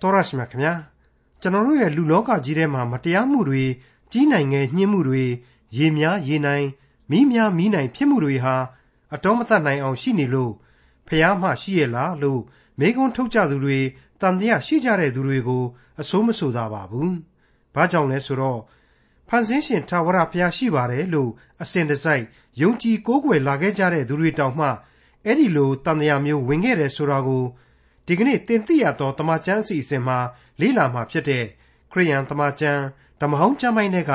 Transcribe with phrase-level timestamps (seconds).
[0.00, 0.74] တော်ရရှိမြခင်ဗျာ
[1.40, 3.64] ကျွန်တော်တို့ရဲ့လူလောကကြီးထဲမှာမတရားမှုတွေ
[4.12, 5.24] ကြီးနိုင်ငယ်ညှင်းမှုတွေ
[5.76, 6.66] ရေများရေနိုင်
[7.10, 8.54] မိများမိနိုင်ဖြစ်မှုတွေဟာ
[9.14, 10.52] အတော်မတတ်နိုင်အောင်ရှိနေလို့
[11.06, 12.40] ဖះမှရှိရလားလို့
[12.78, 13.78] မိကုံးထုတ်ကြသူတွေ
[14.20, 15.64] တန်တရားရှိကြတဲ့သူတွေကို
[16.00, 17.10] အစိုးမဆိုသာပါဘူး။
[17.74, 18.60] ဘာကြောင့်လဲဆိုတော့
[19.28, 21.30] ဖန်ဆင်းရှင်ထာဝရဘုရားရှိပါတယ်လို့
[21.62, 22.24] အစဉ်တစိုက်
[22.60, 24.68] ယုံကြည်ကိုးကွယ်လာခဲ့ကြတဲ့သူတွေတောင်မှ
[25.24, 27.44] အဲ့ဒီလိုတန်တရားမျိုးဝင်ခဲ့တယ်ဆိုတာကို
[28.10, 30.18] ဒီကနေ့တင်ပြရသောတမချန်းအစီအစဉ်မှာ
[30.60, 31.44] လေ့လာမှာဖြစ်တဲ့
[31.92, 32.82] ခရိယန်တမချန်း
[33.20, 34.14] ဓမ္မဟောင်းကျမ်းပိုင်းတွေက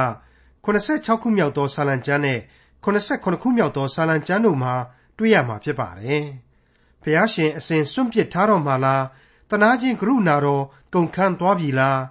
[0.65, 2.39] 86ခုမြောက်သောစာလံကျမ်းနဲ့
[2.83, 4.73] 89ခုမြောက်သောစာလံကျမ်းတို့မှာ
[5.17, 6.25] တွေ့ရမှာဖြစ်ပါတယ်။
[7.03, 9.03] ဖျားရှင်အစဉ်စွန့်ပစ်ထားတော်မှာလား
[9.49, 12.01] တနာချင်းကရုဏာတော်ကုန်ခန်းသွားပြီလား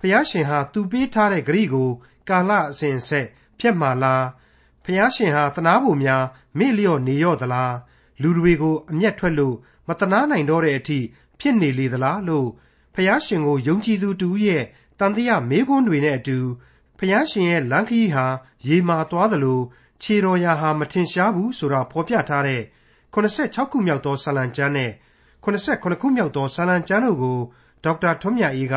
[0.00, 1.90] ဖျားရှင်ဟာသူပေးထားတဲ့ဂရိကို
[2.28, 3.26] ကာလအစဉ်ဆက်
[3.58, 4.24] ဖြတ်မှာလား
[4.84, 6.24] ဖျားရှင်ဟာတနာဖို့များ
[6.58, 7.74] မေ့လျော့နေရော့သလား
[8.22, 9.56] လူတွေကိုအမျက်ထွက်လို့
[9.88, 11.00] မတနာနိုင်တော့တဲ့အထိ
[11.40, 12.48] ဖြစ်နေလေသလားလို့
[12.94, 14.64] ဖျားရှင်ကိုယုံကြည်သူတူရဲ့
[14.98, 16.38] တန်တရားမေးခွန်းတွေနဲ့အတူ
[16.98, 18.26] ဖျားရှင်ရဲ့လမ်းခီးဟာ
[18.68, 19.60] ရေမာသွားသလို
[20.02, 22.62] ခြေတော်ရာဟာမထင်ရှားဘူးဆိုတာဖော်ပြထားတဲ့
[23.14, 24.90] 86ခုမြောက်သောဆာလံကျမ်းနဲ့
[25.44, 27.38] 89ခုမြောက်သောဆာလံကျမ်းတို့ကို
[27.84, 28.74] ဒေါက်တာထွန်းမြတ်အေးက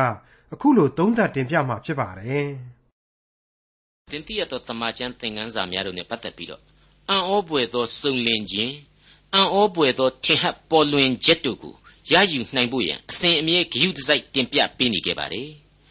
[0.52, 2.48] အခုလိုသုံးသပ်တင်ပြมาဖြစ်ပါတယ်။
[4.12, 6.62] တင်ပြရသောတမန်ကျမ်းသင်ခန်းစာများတို့နဲ့ပတ်သက်ပြီးတော့
[7.10, 8.74] အံ့ဩပွေသောစုံလင်ခြင်း
[9.34, 11.74] အံ့ဩပွေသောထင်ဟပ်ပေါ်လွင်ချက်တို့ကို
[12.12, 15.48] ရယူနိုင်ဖို့ရန်အစဉ်အမြဲဂရုတစိုက်တင်ပြပေးနေခဲ့ပါတယ်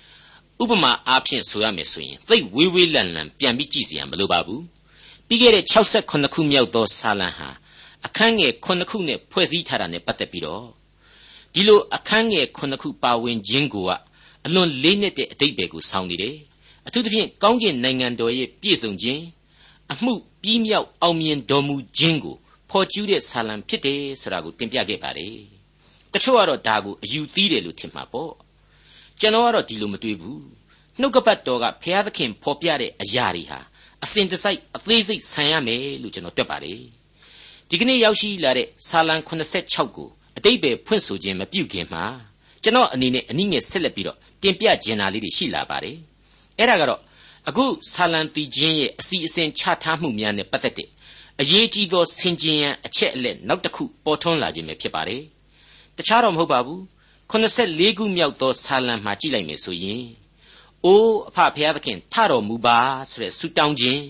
[0.61, 4.61] ။ဥပမာအားဖြင့်ဆိုရမယ်ဆိုရင်သိဝေးဝေးလန်လန်ပြန်ပြီးကြည့်စရာမလိုပါဘူး။
[5.27, 7.49] ပြီးခဲ့တဲ့68ခုမြောက်သောစာလံဟာ
[8.05, 10.65] အခန်းငယ်9ခုနဲ့ဖွဲ့စည်းထားတာနဲ့ပတ်သက်ပြီးတော့
[11.53, 13.91] ဒီလိုအခန်းငယ်9ခုပါဝင်ခြင်းကိုက
[14.45, 16.35] အလွန်လေးနက်တဲ့အတိတ်ပဲကိုဆောင်းနေတယ်။
[16.87, 19.21] အထူးသဖြင့်ကောင်းကင်နိုင်ငံတော်ရဲ့ပြည့်စုံခြင်း
[19.91, 22.35] အမှုပြီးမြောက်အောင်မြင်တော်မူခြင်းကို
[22.69, 25.60] ဖော်ကျူးတဲ့ဆာလံဖြစ်တယ်ဆိုတာကိုတင်ပြခဲ့ပါတယ်
[26.13, 28.33] တချို့ကတော့ဒါကိုအယူသီးတယ်လို့ထင်မှာပေါ့
[29.19, 30.41] ကျွန်တော်ကတော့ဒီလိုမတွေးဘူး
[30.99, 33.59] နှုတ်ကပတ်တော်ကဘုရားသခင်ဖော်ပြတဲ့အရာတွေဟာ
[34.03, 36.81] အစဉ်တစိုက်အသေးစိတ်ဆန်ရမယ်လို့ကျွန်တော်တွက်ပါတယ်
[37.69, 42.03] ဒီကနေ့ရောက်ရှိလာတဲ့ဆာလံ86ကိုအတိတ်ပဲဖွင့်ဆိုခြင်းမပြုခင်မှာ
[42.63, 45.97] ကျွန်တော်အနေနဲ့အနည်းငယ်ဆက်လက်ပြီးတော့တင်ပြကျင်တာလေးတွေရှိလာပါတယ်
[46.57, 47.01] အဲ့ဒါကတော့
[47.49, 50.89] အခုဆာလံတီချင်းရဲ့အစီအစဉ်ချထားမှုများနဲ့ပတ်သက်တဲ့
[51.41, 55.21] အရေးကြီးသောဆင်ခြင်ရန်အချက်အလက်နောက်တစ်ခုပေါ်ထွန်းလာခြင်းပဲဖြစ်ပါတယ်။
[56.01, 56.81] တခြားတော့မဟုတ်ပါဘူး။
[57.31, 60.03] 84ခုမြောက်သောဆာလံမှာကြည့်လိုက်မယ်ဆိုရင်
[60.85, 62.77] အိုးအဖဖျားသခင်ထတော်မူပါ
[63.09, 64.01] ဆိုတဲ့ဆုတောင်းခြင်း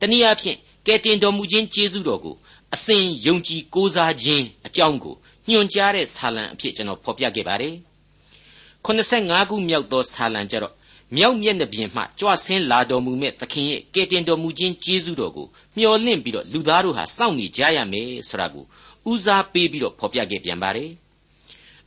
[0.00, 0.56] တနည်းအားဖြင့်
[0.86, 2.36] ကယ်တင်တော်မူခြင်းကျေးဇူးတော်ကို
[2.74, 5.14] အစဉ်ယုံကြည်ကိုးစားခြင်းအကြောင်းကို
[5.48, 7.74] ညွှန်ကြားတဲ့ဆာလံအဖြစ်ကျွန်တော်ဖော်ပြခဲ့ပါတယ်။
[8.86, 10.74] 85ခုမြောက်သောဆာလံကြတော့
[11.16, 18.64] မြောက်မျက်နှာပြင်မှကြွဆင်းလာတော်မူမဲ့သခင်ရဲ့ကယ်တင်တော်မူခြင်းကျေးဇူးတော်ကိုမျှော်လင့်ပြီးတော့လူသားတို့ဟာစောင့်နေကြရမယ်ဆိုတာကို
[19.10, 20.90] ဦးစားပေးပြီးတော့ဖော်ပြခဲ့ပြန်ပါတယ်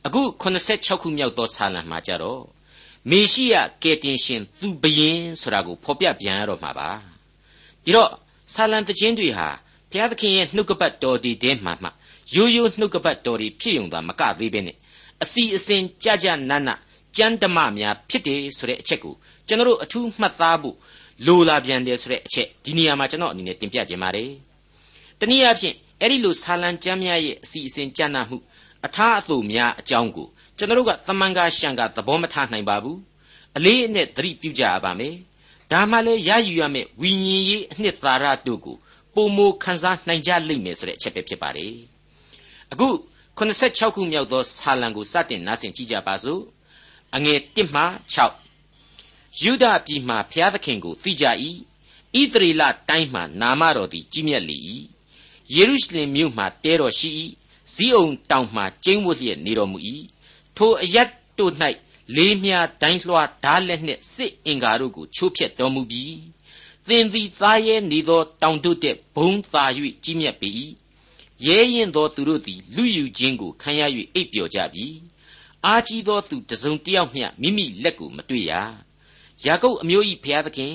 [0.06, 2.42] အခု86ခုမြောက်သောဆာလံမှာကြတော့
[3.10, 6.88] မေရှိယကယ်တင်ရှင်သူဘယင်ဆိုတာကိုဖော်ပြပြန်ရတော့မှာပါ
[7.84, 8.10] ဒီတော့
[8.54, 9.48] ဆာလံတခြင်းတွေဟာ
[9.90, 11.88] ဘုရားသခင်ရဲ့နှုတ်ကပတ်တော်ဒီတဲမှာမှ
[12.34, 14.76] ရိုးရိုးနှုတ်ကပတ်တော်တွေဖြစ်ုံသာမကသေးပဲနဲ့
[15.22, 16.78] အစီအစဉ်ကြကြနတ်နတ်
[17.16, 19.14] ကျမ်းဓမ္မများဖြစ်တယ်ဆိုတဲ့အချက်ကို
[19.46, 20.76] ကျွန်တော်တို့အထူးမှတ်သားဖို့
[21.26, 24.30] လိုလာပြန်တယ်ဆိုတဲ့အချက်ဒီနေရာမှာကျွန်တော်အနေနဲ့တင်ပြခြင်းပါတယ်။
[25.20, 28.36] တနည်းအားဖြင့်အဲ့ဒီလိုဆာလံကျမ်းများရဲ့အစီအစဉ်ကြံ့နာမှု
[28.86, 32.98] အထားအသို့များအကြောင်းကိုကျွန်တော်တို့ကသမန်ကားရှံကသဘောမထားနိုင်ပါဘူး။
[33.56, 35.14] အလေးအနက်သတိပြုကြရပါမယ်။
[35.72, 38.76] ဒါမှလည်းရယူရမယ့်ဝိညာဉ်ရေးအနှစ်သာရတို့ကို
[39.14, 41.74] ပုံမိုခန်းစားနိုင်ကြလိမ့်မယ်ဆိုတဲ့အချက်ပဲဖြစ်ပါတယ်။
[42.72, 42.88] အခု
[43.38, 46.40] 86ခုမြောက်သောဆာလံကိုစတင်နားဆင်ကြည့်ကြပါစို့။
[47.16, 48.46] အငယ်1မှ6
[49.42, 51.24] ယူဒပြည်မှဘုရားသခင်ကိုသိကြ၏
[52.20, 54.58] ဣသရေလတိုင်းမှနာမတော်သည်ကြီးမြတ်လေ၏
[55.54, 57.10] ယေရုရှလင်မြို့မှတဲတော်ရှိ၏
[57.74, 59.78] ဇီးအုံတောင်မှကျင်းဝတ်လျက်နေတော်မူ၏
[60.56, 61.52] ထိုအရတ်တို့၌
[62.16, 66.16] လေးမြတိုင်းလွှားဓာလက်နှင့်စစ်အင်္ကာတို့ကိုချိုးဖျက်တော်မူပြီး
[66.88, 69.64] သင်သည်သားရဲနေသောတောင်တို့တဲ့ဘုံသာ၍
[70.04, 70.48] ကြီးမြတ်ပေ၏
[71.46, 73.82] ရဲရင်သောသူတို့သည်လူယူခြင်းကိုခံရ၍
[74.14, 74.86] အိပ်ပျော်ကြပြီ
[75.64, 78.52] အားကြီးသောသူတစုံတယောက်မျှမိမိလက်ကိုမတွေ့ရ
[79.44, 80.74] ယာကုပ်အမျိုး၏ဘုရားသခင်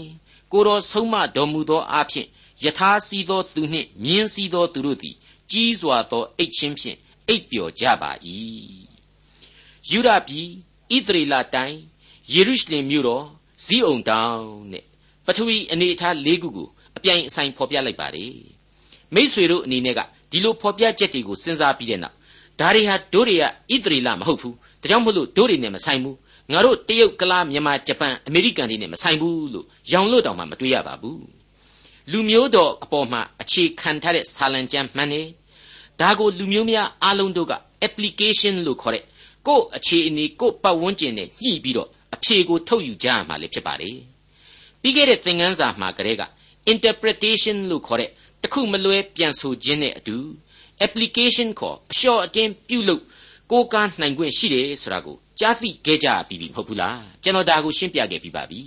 [0.52, 2.28] ကိုတော်ဆုံးမတော်မူသောအဖြစ်
[2.64, 5.16] ယထာစီသောသူနှင့်မြင်းစီသောသူတို့သည်
[5.52, 8.12] ကြီးစွာသောအိတ်ချင်းဖြင့်အိပ်ပျော်ကြပါ၏
[9.90, 10.48] ယူဒပြည်
[10.96, 11.80] ဣသရေလတိုင်း
[12.34, 13.26] ယေရုရှလင်မြို့တော်
[13.66, 14.86] ဇီးအုံတောင်နဲ့
[15.26, 16.68] ပထဝီအနေအထား၄ခုကို
[16.98, 18.34] အပြိုင်အဆိုင်ဖော်ပြလိုက်ပါတယ်
[19.16, 20.00] မိษွေတို့အနေနဲ့က
[20.32, 22.16] ဒီလိုဖော်ပြချက်တွေကိုစဉ်းစားပြီးတဲ့နောက်
[22.60, 26.18] ဒါတွေဟာတို့တွေကဣသရေလမဟုတ်ဘူးဒါကြောင့်မို့လို့တို့တွေနဲ့မဆိုင်ဘူး
[26.52, 31.24] ငါတို့တရုတ်ကလားမြန်မာဂျပန်အမေရိကန်တွေနဲ့မဆိုင်ဘူးလို့ရောင်လို့တောင်မှမတွေးရပါဘူး
[32.12, 35.22] လူမျိုးတော်အပေါ်မှာအခြေခံထားတဲ့ဆာလံကျမ်းမှန်နေ
[36.02, 37.54] ဒါကိုလူမျိုးများအားလုံးတို့က
[37.88, 39.04] application လို့ခေါ်တဲ့
[39.48, 43.90] ကို့အခြေအနေကို့ပတ်ဝန်းကျင်နဲ့ညှိပြီးတော့အဖြေကိုထုတ်ယူကြရမှာလေဖြစ်ပါလေ
[44.82, 46.24] ပြီးခဲ့တဲ့သင်ခန်းစာမှာကလေးက
[46.74, 48.10] interpretation လို့ခေါ်တဲ့
[48.44, 50.18] တခုမလွဲပြန်ဆိုခြင်းနဲ့အတူ
[50.86, 53.04] application ခေါ်အလျှော့အတင်းပြုလုပ်
[53.52, 58.62] ကိုးကားနိုင်ခွင့်ရှိတယ်ဆိုတာကိုကြားသိခဲ့ကြပြီးပြီမဟုတ်ဘူးလားကျွန်တော်ဒါကိုရှင်းပြခဲ့ပြီးပါပြီ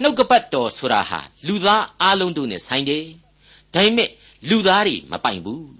[0.00, 3.04] နှုတ်ကပတ်တော်ဆိုတာဟာလူသားအလုံးတို့နဲ့ဆိုင်တယ်
[3.74, 4.10] ဒါပေမဲ့
[4.48, 5.79] လူသားတွေမပိုင်ဘူး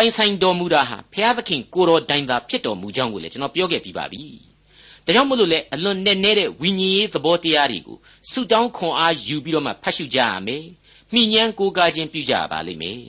[0.00, 4.22] ပိုင်ဆိုင်တော်မူတာဟာဘုရားသခင်ကိုတော်တိုင်သာဖြစ်တော်မူကြောင်းကိုလည်းကျွန်တော်ပြောခဲ့ပြီးပါပြီ
[5.04, 7.96] ဒါကြောင့်မလို့လေအလွန်နဲ့နေတဲ့ဝိညာဉ်ရေးသဘောတရားတွေကို
[8.30, 10.64] ဆုတောင်းခွန်အားယူပြီးတော့မှဖတ်ရှုကြရမယ်
[11.12, 13.02] မိညံကိုးကားခြင်းပြုကြပါလိမ့်မယ်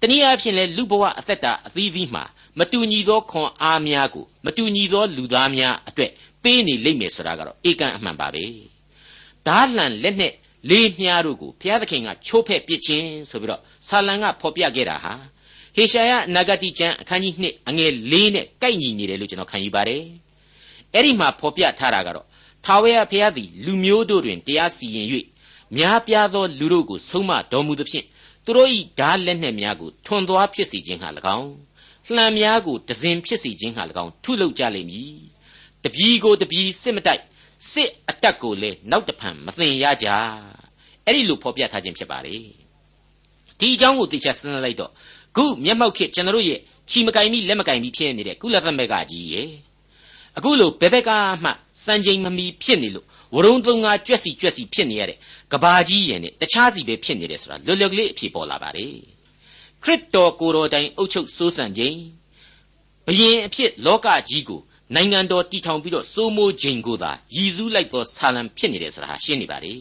[0.00, 2.24] တနည်းအားဖြင့်လဲလူဘဝအသက်တာအသီးသီးမှာ
[2.58, 6.10] မတူညီသောခွန်အားများကိုမတူညီသောလူသားများအတွက်
[6.42, 8.44] ပေးနေလိမ့်မယ်ဆိုတာကတော့ဧကန်အမှန်ပါပဲ
[9.46, 10.32] ဓာလှန်လက်နဲ့
[10.70, 15.14] လေးမြားတို့ကိုဘုရားသခင်ကချိုးဖဲ့ပစ်ခြင်းဆိုပြီးတော့ဆာလံကဖော်ပြခဲ့တာဟာ
[15.76, 20.02] ဟေရှာယနဂတိကျမ်းအခန်းကြီး2အငယ်၄နဲ့ကိုက်ညီနေတယ်လို့ကျွန်တော်ခံယူပါတယ်
[20.94, 22.26] အဲ့ဒီမှာဖော်ပြထားတာကတော့
[22.64, 25.06] ထာဝရဘုရားသည်လူမျိုးတို့တွင်တရားစီရင်၍
[25.76, 28.06] များပြားသောလူတို့ကိုဆုံးမတော်မူသဖြင့်
[28.44, 31.08] သူတို့၏ဓာလက်နှင့်များကိုထွန်သွားဖြစ်စေခြင်းဟာ၎
[31.38, 31.50] င်း
[32.14, 35.12] လှံများကိုဒဇင်ဖြစ်စေခြင်းဟာ၎င်းထုလုပ်ကြလိမ့်မည်
[35.84, 37.22] တပြီကိုတပြီစစ်မတိုက်
[37.72, 40.08] စစ်အတက်ကိုလည်းနောက်တဖန်မသိရကြ
[41.06, 42.36] အဲ့ဒီလိုဖော်ပြထားခြင်းဖြစ်ပါလေ
[43.58, 44.92] ဒီအကြောင်းကိုသိချစဉ်းစားလိုက်တော့
[45.36, 49.48] ခုမျက်မှောက်ခေကျွန်တော်ရဲ့ချီမကင်မိလက်မကင်မိဖြစ်နေတဲ့ကုလသမဂ္ဂကြီးရဲ့
[50.36, 51.10] အခုလိုဘယ်ဘက်က
[51.44, 51.50] မှ
[51.84, 55.18] စံချိန်မမီဖြစ်နေလို့ဝရုံသုံးငါကြွက်စီကြွက်စီဖြစ်နေရတဲ့
[55.52, 58.94] ကဘာကြီးရဲ့နဲ့တခြားစီပဲဖြစ်နေတယ်ဆိုတာလွယ်လွယ်ကလေးအဖြေပေါ်လာပါတယ်
[59.82, 61.96] ခရစ်တော်ကိုယ်တော်တိုင်အုပ်ချုပ်စိုးစံခြင်း
[63.06, 64.60] ဘယင်အဖြစ်လောကကြီးကို
[64.94, 69.74] နိုင်ငံတော်တည်ထောင်ပြီးတော့စိုးမိုးခြင်းကိုသာရည်စူးလိုက်သောဆာလံဖြစ်နေတယ်ဆိုတာဟာရှင်းနေပါလေ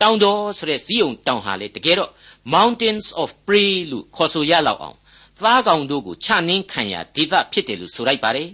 [0.00, 2.10] တောင်တော်ဆိုတဲ့ဇီးုံတောင်ဟာလေတကယ်တော့
[2.54, 4.96] mountains of prey လို့ခေါ်ဆိုရလောက်အောင်
[5.38, 8.48] သားကောင်တို့ကိုချနှင်းခံရဒေသဖြစ်တယ်လို့ဆိုလိုက်ပါတယ်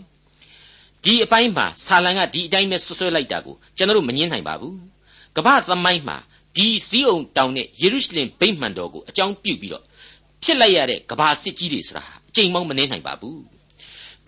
[1.04, 4.76] ဒီအပိုင်းမှာဆာလံကဒီအတိုင်းပဲဆွဆွဲလိုက်တာကိုကျွန်တော်တို့မငင်းနိုင်ပါဘူး
[5.36, 6.16] ကမ္ဘာသမိုင်းမှာ
[6.56, 9.84] ဒီဇီးုံတောင်နဲ့ယေရုရှလင်ဗိမ္မာန်တော်ကိုအကြောင်းပြုပြီးတော့
[10.42, 13.40] ဖြစ်လိုက်ရတဲ့ကဘာစစ်ကြီးတွေဆိုတာအကျိန်မောင်းမနေနိုင်ပါဘူး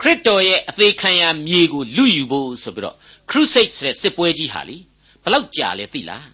[0.01, 2.95] ခရစ်တော်ရဲ့အသေးခံရမြေကိုလူယူဖို့ဆိုပြီးတော့
[3.29, 4.77] crusade ဆိုတဲ့စစ်ပွဲကြီးဟာလေ
[5.23, 6.27] ဘလောက်ကြာလဲသိလား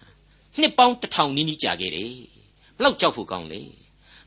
[0.60, 2.41] နှစ်ပေါင်းတစ်ထောင်နီးနီးကြာခဲ့တယ်ဘ
[2.82, 3.60] လောက်ကြောက်ဖို့ကောင်းလဲ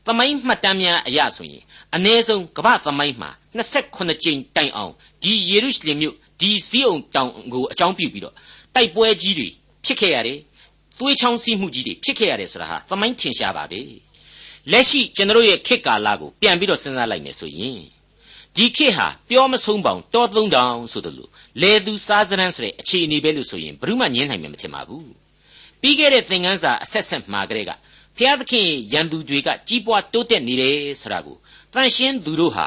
[0.06, 1.62] သမိုင်းမှတ်တမ်းများအရဆိုရင်
[1.96, 4.92] အ ਨੇ ဆုံးကမ္ဘာသမိုင်းမှာ28ကြိမ်တိုင်အောင်
[5.22, 8.34] ဒီယေရုရှလင်မြို့ဒီဇီးအောင်တောင်ကိုအကြောင်းပြုပြီးတော့
[8.74, 9.48] တိုက်ပွဲကြီးတွေ
[9.84, 10.38] ဖြစ်ခဲ့ရတယ်
[10.98, 13.80] သွေးချောင်းစီးမှုကြီးတွေဖြစ်ခဲ့ရတယ်ဆိုတာဟာသမိုင်းထင်ရှားပါပဲ
[14.72, 17.78] လက်ရှိကျွန်တော်ရဲ့ခေတ်ကာလကိုပြန်ပြီးတော့စဉ်းစားလိုက်မယ်ဆိုရင်
[18.56, 21.28] ဒီခေတ်ဟာပြောမဆုံးပေါင်တောသုံးတောင်ဆိုသလို
[21.62, 25.08] လေသူစားစရန်ဆိုတဲ့အခြေအနေပဲလို့ဆိုရင်ဘယ်သူမှငင်းနိုင်မှာမထင်ပါဘူး
[25.80, 27.70] ပြီးခဲ့တဲ့သင်ခန်းစာအဆက်ဆက်မှာကလေးက
[28.18, 31.36] ဖျားသခင်ရန်သူတွေကကြီးပွားတိုးတက်နေတယ်ဆိုတာကို
[31.72, 32.66] တန်ရှင်းသူတို့ဟာ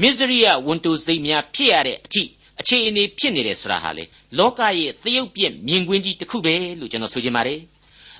[0.00, 2.22] မစ္စရိယဝန်တိုစိတ်များဖြစ်ရတဲ့အထိ
[2.60, 4.04] အခြေအနေဖြစ်နေတယ်ဆိုတာဟာလေ
[4.38, 7.60] လောကရဲ့သရုပ်ပြက်မြင်ကွင်းကြီးတစ်ခုပဲလို့ကျွန်တော်ဆိုချင်ပါတယ်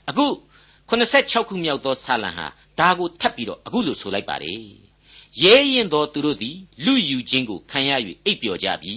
[0.08, 0.26] အခု
[0.90, 2.46] 86ခုမြောက်သောဆာလံဟာ
[2.78, 4.60] ဒါကိုထပ်ပြီးတော့အခုလို့ဆိုလိုက်ပါတယ်
[5.42, 7.90] ရဲရင်သောသူတို့သည်လူယူခြင်းကိုခံရ၍
[8.24, 8.94] အိပ်ပျော်ကြပြီ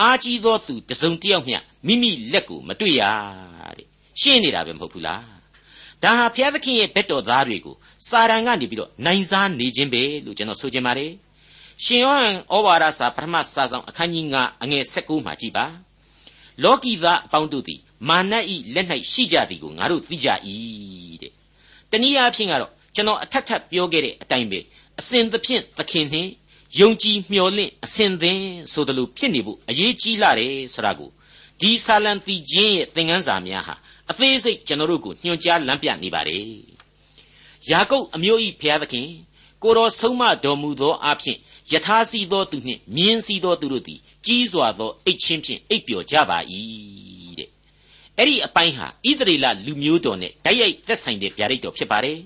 [0.00, 3.02] အာကြီးသောသူတစုံတစ်ယောက်မျှမိမိလက်ကိုမတွေ့ရ
[3.76, 3.86] တဲ့
[4.20, 5.37] ရှင်းနေတာပဲမဟုတ်ဘူးလား
[6.02, 7.74] ဒါဟာဘုရားသခင်ရဲ့ဘက်တော်သားတွေကို
[8.08, 11.12] စာတန်ကနေပြီးတော့နိုင်စားနေခြင်းပဲလို့ကျွန်တော်ဆိုချင်ပါတယ်
[11.84, 15.66] ရှင်ယောဟန်ဩဝါဒစာပထမစာဆောင်အခန်းကြီး9အငယ်16မှာကြည်ပါ
[16.62, 20.28] လောကီသားအပေါင်းတို့သည်မာနဤလက်၌ရှိကြသည်ကိုငါတို့သိကြ၏
[21.22, 21.32] တဲ့
[21.90, 24.58] တနည်းအားဖြင့်ကတော့ကျွန်တော်အထက်ထပ်ပြောခဲ့တဲ့အတိုင်းပဲ
[25.00, 26.30] အစဉ်သဖြင့်သခင်နှင့်
[26.80, 28.40] ယုံကြည်မျှော်လင့်အစဉ်သင်
[28.72, 31.10] ဆိုသလိုဖြစ်နေဖို့အရေးကြီးလာတယ်ဆိုတာကို
[31.60, 33.74] ဒီဆာလံတီချင်းရဲ့သင်ခန်းစာများဟာ
[34.10, 36.42] အသေးစိတ်ကျွန်တော်တို့ကိုညွှန်ကြားလမ်းပြနေပါတယ်
[37.70, 39.08] ယာကုပ်အမျိုး၏ဘုရားသခင်
[39.62, 41.38] ကိုတော်ဆုံးမတော်မူသောအဖြစ်
[41.72, 46.38] ယထာစီသောသူနှင့်မြင်းစီသောသူတို့သည်ကြီးစွာသောအိတ်ချင်းဖြင့်အိပ်ပျော်ကြပါ၏
[47.38, 47.48] တဲ့
[48.16, 52.18] အဲ့ဒီအပိုင်းဟာဣသရေလလူမျိုးတော်နဲ့တိုက်ရိုက်သက်ဆိုင်တဲ့ဗျာဒိတ်တော်ဖြစ်ပါတယ်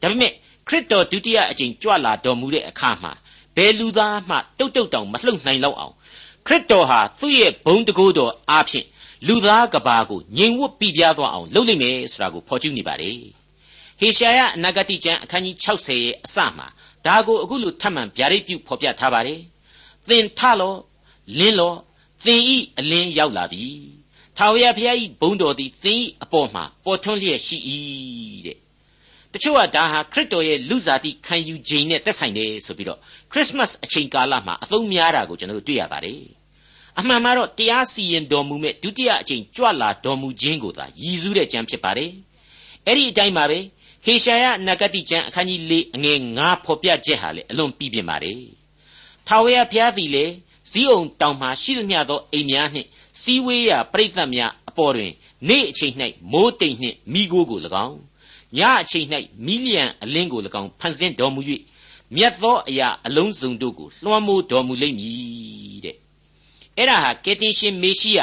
[0.00, 0.32] ဒါပေမဲ့
[0.68, 3.12] ခရစ်တော်ဒုတိယအကြိမ်ကြွလာတော်မူတဲ့အခါမှာ
[3.56, 5.94] ဘယ်လူသားမှတုတ်တုတ်တောင်မလှုပ်နိုင်တော့အောင်
[6.46, 8.86] ခရစ်တော်ဟာသူ့ရဲ့ဘုံတကိုးတော်အားဖြင့်
[9.26, 13.18] လူသားကဘာကိုငြိမ်ဝတ်ပြပြသွားအောင်လုပ်လိမ့်မယ်ဆိုတာကိုဖော်ကျူးနေပါတယ်
[14.00, 16.66] ဟေရှာယအနာဂတိကျမ်းအခန်းကြီး60ရဲ့အစမှာ
[17.06, 19.40] ဒါကိုအခုလိုထပ်မံဗျာဒိတ်ပြုဖော်ပြထားပါတယ်
[20.08, 20.74] သင်ထလော
[21.38, 21.74] လင်းလော
[22.24, 23.66] သင်ဤအလင်းရောက်လာပြီ
[24.36, 27.58] ထာဝရဘုရားဤဘုန်းတော်သည်သင်ဤအပေါ်မှာပေါ်ထွန်းလျက်ရှိ၏
[28.46, 28.58] တဲ့
[29.32, 32.98] တချို့ကဒါဟာခရစ်တော်ရဲ့လူစားတိခံယူခြင်းနဲ့သက်ဆိုင်တယ်ဆိုပြီးတော့
[33.32, 36.20] ခရစ်မတ်အချိန်ကာလမှာအသုံးများတာကိုကျွန်တော်တို့တွေ့ရပါတယ်
[36.98, 42.10] အမှန်မှာတော့တရားစီရင်တော်မူမဲ့ဒုတိယအကြိမ်ကြွလာတော်မူခြင်းကိုသာရည်စူးတဲ့ကြံဖြစ်ပါတယ်
[42.86, 43.58] အဲ့ဒီအတိုင်းပါပဲ
[44.04, 48.38] ဟေရှာယနဂတိကျမ်းအခန်းကြီး၄အငယ်9ဖော်ပြချက်ဟာလေအလွန်ပြည့်ပြည့်ပါတယ်
[49.26, 50.24] ထာဝရဘုရားသည်လေ
[50.70, 52.88] ဇီးအောင်တောင်မှရှိသမျှသောအိမ်များနှင့်
[53.20, 55.12] စီဝေးရာပြိဿတ်များအပေါ်တွင်
[55.48, 55.94] နေ့အချိန်၌
[56.32, 57.98] မိုးတိမ်နှင့်မိโกကို၎င်း
[58.56, 59.06] ညအချိန်၌
[59.46, 61.40] မီလျံအလင်းကို၎င်းဖန်ဆင်းတော်မူ၍
[62.16, 65.96] မြတ်သောအရာအလုံးစုံတို့ကိုလွှမ်းမိုးတော်မူလိမ့်မည်တဲ့
[66.76, 68.20] အဲ့ဒါဟာကယ်တင်ရှင်မေရှိယ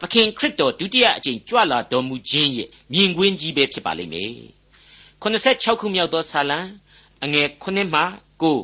[0.00, 4.32] သခင်ခရစ်တော်ဒုတိယအကြိမ်ကြွလာတော်မူခြင်းရဲ့မြင်ကွင်းကြီးပဲဖြစ်ပါလိမ့်မယ်
[5.22, 6.58] 86ခုမြောက်သောဆာလံ
[7.24, 8.02] အငယ်9မှ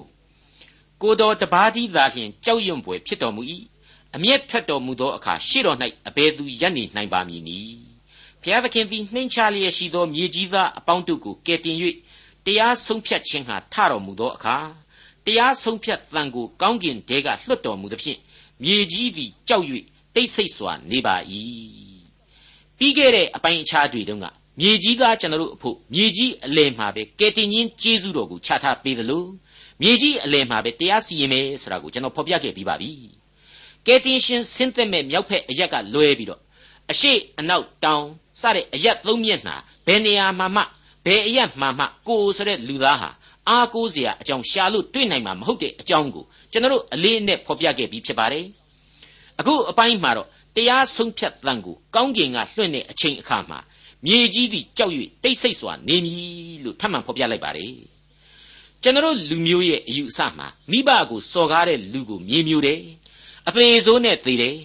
[0.02, 3.42] 9ကိုတော်တပါးသီးသာလျှင်ကြောက်ရွံ့ဖွယ်ဖြစ်တော်မူ၏
[4.16, 5.78] အမျက်ထွက်တော်မူသောအခါရှေ့တော်၌
[6.08, 7.78] အဘယ်သူရပ်နေနိုင်ပါမည်နည်း
[8.42, 11.76] ဖျားသခင်သည်နှိမ်ချလျက်ရှိသောမြေကြီးသားအပေါင်းတို့ကိုကယ်တင်၍
[12.44, 14.56] တရားဆုံးဖြတ်ခြင်းဟာထတော်မူသောအခါ
[15.24, 18.18] တရားဆုံးဖြတ်တန်ကိုကောင်းကင်တဲကလွှတ်တော်မူသဖြင့်
[18.64, 19.64] မြေကြီးသည်ကြောက်၍
[20.14, 21.16] တိတ်ဆိတ်စွာနေပါ၏
[22.78, 24.26] ပြီးခဲ့တဲ့အပိုင်းအခြားတွေတုန်းက
[24.60, 29.24] မြေကြီးသားကျွန်တော်တို့အဖို့မြေကြီးအလယ်မှာပဲကယ်တင်ရှင်ကျေးဇူးတော်ကိုချထားပေးသလို
[29.82, 32.90] မြေကြီးအလယ်မှာပဲတရားစီရင်မယ်ဆိုတာကိုကျွန်တော်ဖော်ပြခဲ့ပြီးပါပြီ
[33.86, 36.40] ကယ်တင်ရှင်ဆင်းသက်မဲ့မြောက်ဖက်အရက်ကလွဲပြီးတော့
[36.90, 38.04] အရှိအနောက်တောင်
[38.40, 40.62] စတဲ့အရက်သုံးမျက်နှာဘယ်နေရာမှာမှ
[41.04, 43.10] ဘယ်အရက်မှာမှကိုဆိုတဲ့လူသားဟာ
[43.48, 48.46] အားကိုးစရာအကြောင်းရှာလို့တွေ့နိုင်မှာမဟုတ်တဲ့အကြောင်းကိုကျွန်တော်တို့အလေးအနက်ဖော်ပြခဲ့ပြီးဖြစ်ပါတယ်
[49.40, 53.58] အခုအပိုင်းမှာတော့တရားဆုံးဖြတ်တန်ကိုကောင်းကင်ကလွှင့်တဲ့အချိန်အခါမှာ
[54.06, 57.72] မြေကြီးသည်ကြောက်၍တိတ်ဆိတ်စွာနေမည်လို့ထပ်မံဖော်ပြလိုက်ပါတယ်
[58.82, 62.80] ကျွန်တော်လူမျိုးရဲ့အယူအဆမှာမိဘကိုစော်ကားတဲ့လူကိုမြေမျိုးတယ်
[63.48, 64.56] အသေးဆိုးနဲ့သေတယ်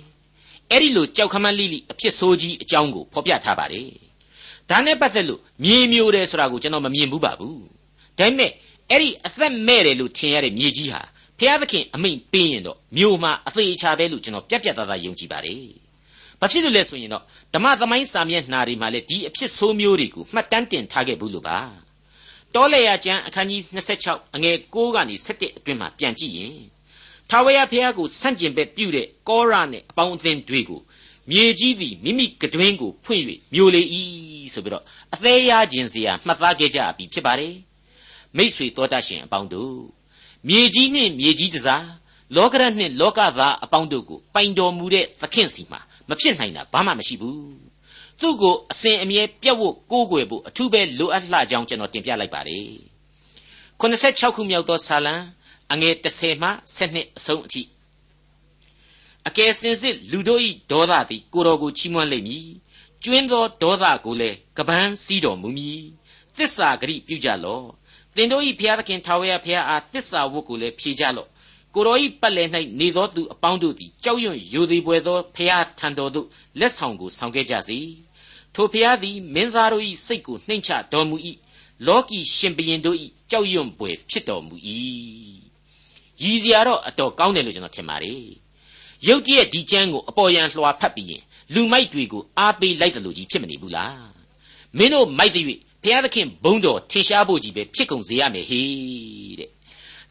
[0.69, 3.87] အဲ့ဒီလိုကြောက်ခမန်းလိလိအဖြစ်ဆိုးကြီးအကြောင်းကိုဖော်ပြထားပါတယ်
[4.69, 7.57] ဒါနဲ့ပတ်သက်လို့မြေမျိုးတယ်ဆိုတာကိုကျွန်တော်မမြင်ဘူးပါဘူး
[8.19, 8.51] ဒါပေမဲ့
[8.89, 11.01] အဲ့ဒီအသက်မဲ့တယ်လို့ထင်ရတဲ့မြေကြီးဟာ
[11.39, 15.65] ဖျားသခင်အမိန့်ပေးရင်တော့မြို့မှာအသေးချာပဲလို့ကျွန်တော်ပြက်ပြက်သားသားယုံကြည်ပါတယ်
[16.39, 17.23] ဘာဖြစ်လို့လဲဆိုရင်တော့
[17.53, 21.57] ဓမ္မသမိုင်းစာမျက်နှာတွေမှာလည်းဒီအဖြစ်ဆိုးမျိုးတွေကိုမှတ်တမ်းတင်ထားခဲ့ဘူးလို့ပါ
[22.55, 23.61] တောလေယာကျမ်းအခန်းကြီး
[23.99, 26.57] 26အငယ်6ကနေ7အတွင်းမှာပြန်ကြည့်ရင်
[27.29, 30.81] ထာဝရဘုရားကိုဆန့်ကျင်ဘက်ပြုတဲ့ကောရနဲ့အပေါင်းအသင်းတွေကို
[31.31, 33.23] မြေကြီးသည်မိမိကတွင်းကိုဖွင့်၍
[33.53, 33.81] မျိုးလေ၏
[34.53, 37.53] ဆိုပြီးတော့အသေးရခြင်းစရာမှတ်သားခဲ့ကြပြီဖြစ်ပါတယ်
[38.37, 39.77] မိษွေတော်တတ်ရှင်အပေါင်းတို့
[40.47, 41.85] မြေကြီးနှင့်မြေကြီးတစား
[42.35, 47.63] လောကရနှင့်လောကသားအပေါင်းတို့ကိုပိုင်တော်မူတဲ့သခင်စီမှာမဖြစ်နိုင်တာဘာမှမရှိဘူး
[48.21, 52.71] သူ့ကိုအစဉ်အမြဲပြတ်ဝတ်ကိုးကွယ်ဖို့အထူးပဲလိုအပ်လှကြောင်းကျွန်တော်တင်ပြလိုက်ပါတယ်
[53.81, 55.15] 86ခုမြောက်သောဆာလံ
[55.71, 57.61] အငယ်30မှ12အဆုံးအထိ
[59.27, 62.47] အကယ်စင်စစ်လူတို့၏ဒေါသသည်ကိုတော်ကိုချီးမွမ်းလိမ့်မည်
[63.03, 65.81] ကျွင်းသောဒေါသကိုလည်းကပန်းစီးတော်မူမည်
[66.37, 67.65] သစ္စာဂရိပြုကြလော့
[68.15, 71.27] သင်တို့၏ဘုရားသခင်ထာဝရဘုရားအားသစ္စာဝတ်ကိုလည်းဖြေကြလော့
[71.75, 76.27] ကိုတော်ဤပတ်လည်၌နေသောသူအပေါင်းတို့သည်ကြောက်ရွံ့ယိုသေးပွေသောဖျားထံတော်သို့
[76.59, 77.79] လက်ဆောင်ကိုဆောင်ခဲ့ကြစေ
[78.55, 81.15] ထိုဖျားသည်မင်းသားတို့၏စိတ်ကိုနှိမ့်ချတော်မူ၏
[81.87, 82.97] လောကီရှင်ဘရင်တို့၏
[83.31, 84.55] ကြောက်ရွံ့ပွေဖြစ်တော်မူ၏
[86.23, 88.23] ရည်စရာတော့အတော်ကောင်းတယ်လို့ကျွန်တော်ထင်ပါတယ်
[89.07, 91.21] ရုတ်တရက်ဒီကျမ်းကိုအပေါ်ယံလွှာဖတ်ပြီးရင်
[91.53, 94.07] လူမိုက်တွေကိုအားပေးလိုက်တယ်လို့ကြီးဖြစ်မနေဘူးလား
[94.77, 95.45] မင်းတို့မိုက်တဲ့၍
[95.82, 99.50] ဘုရားသခင်ဘုန်းတော်ထင်ရှားဖို့ကြီးပဲဖြစ်ကုန်စေရမယ်ဟေးတဲ့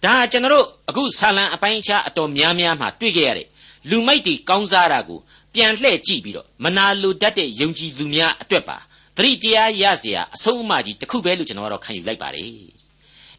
[0.03, 3.47] ဒါကျွန်တော်တို့အခုဆာလံအပိုင်းအခြားအတော်များများမှာတွေ့ကြရတဲ့
[3.89, 5.19] လူမိုက်တွေကောင်းစားတာကို
[5.53, 8.77] ပြန်လှည့်ကြည့်ပြီးတော့မနာလိုတတ်တဲ့ယုံကြည်သူများအတွက်ပါ
[9.17, 12.45] သတိတရားရเสียအဆုံးအမကြီးတစ်ခုပဲလို့ကျွန်တော်ကတော့ခံယူလိုက်ပါတယ်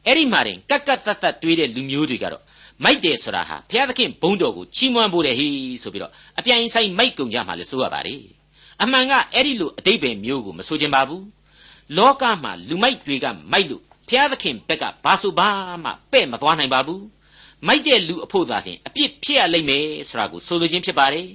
[0.07, 2.43] အဲ့ဒီမှာတင်ကက်ကက်တတ်တတ်တွေးတဲ့လူမျိုးတွေကတော့
[2.85, 8.21] မိုက်တယ်ဆိုတာဟာဘုရားသခင်ဘုန်းတော်ကိုချီးမွမ်းဖို့တဲ့ဟေးဆိုပြီးတော့အပြိုင်ဆိုင်မိုက်ကုန်ကြမှာလေဆိုရပါတယ်
[8.83, 11.25] အမှန်ကအဲ့ဒီလိုအတိတ်ပဲမျိုးကိုမဆိုချင်ပါဘူး
[11.98, 15.50] လောကမှာလူမိုက်တွေကမိုက်လို့ဖျားသခင်ဘက်ကဘာဆိုဘာ
[15.84, 17.06] မှပဲ့မသွားနိုင်ပါဘူး
[17.68, 21.28] မိုက်တဲ့လူအဖို့သာလျှင်အပြစ်ဖြစ်ရလိမ့်မယ်ဆိုတာကိုဆိုလိုခြင်းဖြစ်ပါတယ်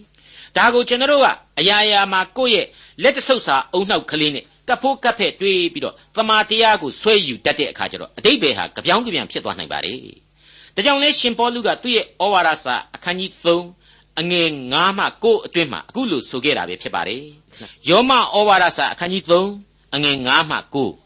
[0.56, 1.26] ဒါကိုကျွန်တော်တို့က
[1.58, 2.66] အရာရာမှာကိုယ့်ရဲ့
[3.02, 9.98] လက်တဆုပ်စာအုံနှောက်ကလေးနဲ့ကပ်ဖို့ကပ်ဖက်တွေးပြီးတော့သမာတရားကိုဆွဲယူတတ်တဲ့အခါကျတော့အတိတ်ဘယ်ဟာကြပြောင်းကြပြန်ဖြစ်သွားနိုင်ပါတယ်
[10.74, 13.30] ဒါကြောင့်လဲရှင်ပေါလုကသူ့ရဲ့ဩဝါဒစာအခန်းကြီး
[13.78, 17.22] 3အငယ်9မှ9အတွင်းမှာအခုလိုဆိုခဲ့တာပဲဖြစ်ပါတယ်
[17.88, 20.56] ယောမဩဝါဒစာအခန်းကြီး3 အငယ်9မှ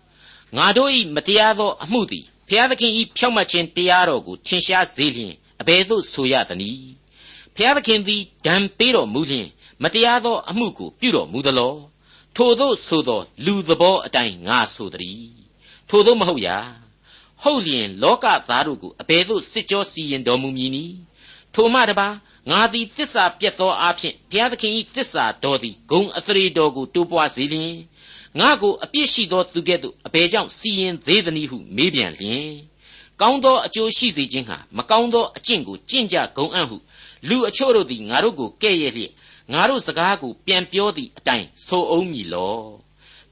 [0.05, 6.91] 9ငါတို့၏မတရားသောအမှုသည်ဘုရားသခင်၏ဖြောက်မှတ်ခြင်းတရားတော်ကိုထင်ရှားစေလျင်အဘယ်သို့ဆိုရသနည်း
[7.55, 9.49] ဘုရားသခင်သည်ဒဏ်ပေးတော်မူလျင်
[9.83, 11.75] မတရားသောအမှုကိုပြုတော်မူသလော
[12.37, 15.25] ထိုသို့ဆိုသောလူသဘောအတိုင်းငါဆိုသည်
[15.89, 16.59] ထိုသို့မဟုတ်ရာ
[17.43, 20.97] ဟုတ်လျင်လောကသားတို့ကိုအဘယ်သို့စစ်ကြောစီရင်တော်မူမည်နည်း
[21.55, 22.09] ထိုမှတပါ
[22.51, 27.75] ငါသည်တစ္ဆာပြတ်သောအဖြစ်ဘုရားသခင်၏တစ္ဆာတော်သည်ဂုံအသရေတော်ကိုတိုးပွားစေလျင်
[28.41, 32.49] ငါကိုအပြစ်ရှိသောသူကဲ့သို့အဘယ်ကြောင့်စီရင်သေးသနည်းဟုမေးပြန်လျင်
[33.21, 36.77] ကောင်းသောအကျိုးရှိစေခြင်းဟာမကောင်းသောအကျင့်ကိုကျင့်ကြဂုံအံ့ဟု
[37.29, 39.13] လူအချို့တို့သည်ငါတို့ကိုကဲ့ရဲ့လျက်
[39.53, 42.61] ငါတို့စကားကိုပြန်ပြောသည့်အတိုင်းဆိုအောင်မည်လော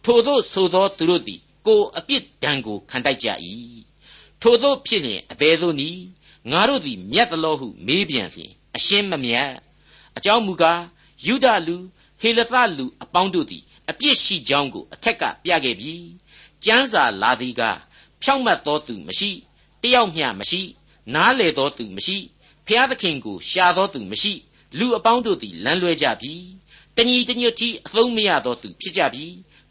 [0.04, 3.28] ထို့သောဆိုသောသူတို့သည်ကိုအပြစ်ဒဏ်ကိုခံတိုက်ကြ၏
[4.42, 6.02] ထို့သောဖြစ်လျင်အဘယ်သို့နည်း
[6.50, 9.50] ငါတို့သည်မြတ်သလောဟုမေးပြန်လျင်အရှင်းမမြတ်
[10.16, 10.82] အကြောင်းမူကား
[11.26, 11.76] ယူဒလူ
[12.20, 15.94] ဟေလသလူအပေါင်းတို့သည် အပြစ်ရှိကြောင်းကိုအထက်ကပြခဲ့ပြီ
[16.64, 17.62] ကျမ်းစာလာသည်က
[18.22, 19.30] ဖြောင့်မတ်သောသူမရှိ
[19.82, 20.62] တယောက်မျှမရှိ
[21.14, 22.16] နားလေသောသူမရှိ
[22.66, 24.32] ဖျားသခင်ကိုရှာသောသူမရှိ
[24.78, 26.34] လူအပေါင်းတို့သည်လမ်းလွဲကြပြီ
[26.96, 29.26] တညီတညွတ်တီအသုံးမရသောသူဖြစ်ကြပြီ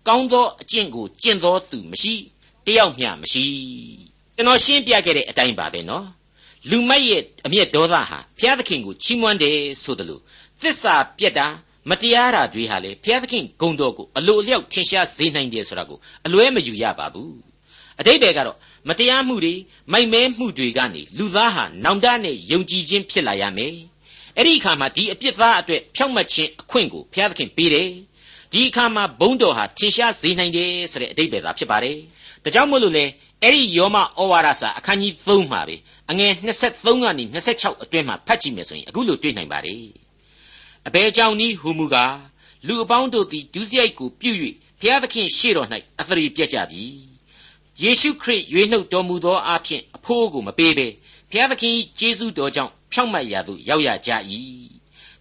[0.07, 2.15] ကောင်းသောအကျင့်ကိုကျင့်သောသူမရှိ
[2.65, 3.45] တယောက်မျှမရှိ
[4.35, 6.07] ကျွန်တော်ရှင်းပြခဲ့တဲ့အတိုင်းပါပဲနော်
[6.69, 8.01] လူမိုက်ရဲ့အမျက်ဒေါသဟာ
[8.37, 10.21] ဘုရားသခင်ကိုချီးမွမ်းတယ်ဆိုတယ်လို့
[10.61, 11.47] သစ္စာပြက်တာ
[11.89, 17.33] မတရားတာတွေဟာလေဘုရားသခင်ဂုံတော်ကိုအလိုအလျောက်ထင်ရှားစေနိုင်တယ်ဆိုတာကိုအလွဲမယူရပါဘူး
[17.99, 18.57] အတိတ်ဘယ်ကတော့
[18.89, 19.53] မတရားမှုတွေ
[19.91, 23.73] မိုက်မဲမှုတွေကနေလူသားဟာနောင်တနဲ့ယုံကြည်ခြင်းဖြစ်လာရမယ်
[24.37, 27.89] အဲ့ဒီအခါမှာဒီအပြစ်သားအတွက်ဖြောင့်မတ်ခြင်းအခွင့်ကိုဘုရားသခင်ပေးတယ်
[28.51, 31.97] ဒီအခါမှာဘုန်းတော်ဟာထင်ရှားစေနိုင်တယ်ဆိုတဲ့အတိတ်ပဲသာဖြစ်ပါတယ်
[32.43, 33.05] ဒါကြောင့်မို့လို့လေ
[33.43, 35.75] အဲ့ဒီယောမဩဝါဒစာအခန်းကြီး3မှာပဲ
[36.11, 36.31] အငယ်
[36.65, 40.08] 23ကနေ26အတွင်းမှာဖတ်ကြည့်မယ်ဆိုရင်အခုလိုတွေ့နိုင်ပါတယ်
[40.87, 42.15] အဘယ်ကြောင့်နည်းဟူမူကား
[42.67, 44.31] လူအပေါင်းတို့သည်ဒုစရိုက်ကိုပြု၍
[44.79, 45.67] ဘုရားသခင်ရှေ့တော်၌
[45.99, 46.83] အသရေပြက်ကြပြီ
[47.81, 50.87] ယေရှုခရစ်ရွေးနှုတ်တော်မူသောအဖြစ်အဖို့ကိုမပေးဘဲ
[51.31, 54.11] ဘုရားသခင်ကျေးဇူးတော်ကြောင့်ဖြောင့်မတ်ရာသို့ရောက်ရကြ၏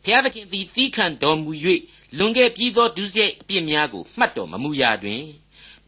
[0.03, 1.53] ဘုရားသခင်သည်သီးခံတော်မူ၍
[2.19, 5.23] လွန်ခဲ့ပြီးသောဒုစရိုက်အပြစ်များကိုမှတ်တော်မမူရာတွင်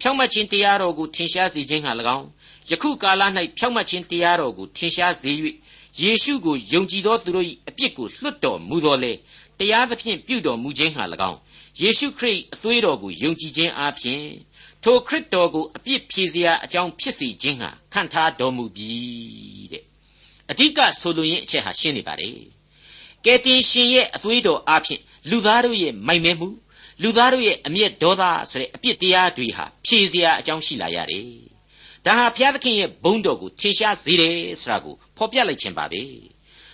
[0.00, 2.26] ဖြောင့်မတ်ခြင်းတရားတော်ကိုထင်ရှားစေခြင်းဟာ၎င်း
[2.70, 3.22] ယခုကာလ၌
[3.58, 5.32] ဖြောင့်မတ်ခြင်းတရားတော်ကိုထင်ရှားစေ၍
[6.00, 9.12] ယေရှုကိုယုံကြည်သောသူတို့၏အပြစ်ကိုလွတ်တော်မူတော်လေ
[9.60, 11.38] တရားသဖြင့်ပြုတော်မူခြင်းဟာ၎င်း
[11.80, 14.22] ယေရှုခရစ်အသွေးတော်ကိုယုံကြည်ခြင်းအပြင်
[14.84, 18.92] ထိုခရစ်တော်ကိုအပြစ်ဖြေစရာအကြောင်းဖြစ်စေခြင်းဟာခံထားတော်မူပြီ
[19.72, 19.84] တဲ့
[20.50, 22.30] အဓိကဆိုလိုရင်းအချက်ဟာရှင်းနေပါလေ
[23.24, 25.00] ကယ်တင်ရှင်ရဲ့အသွေးတော်အပြင်
[25.30, 26.48] လူသားတို့ရဲ့မိုက်မဲမှု
[27.02, 31.26] လူသားတို့ရဲ့အမျက်ဒေါသဆိုတဲ့အပြစ်တရားတွေဟာဖြေစရာအကြောင်းရှိလာရတယ်
[32.06, 36.02] ဒါဟာဘုရားသခင်ရဲ့ဘုန်းတော်ကိုထင်ရှားစေတယ်ဆိုတာကိုဖော်ပြလိုက်ခြင်းပါပဲ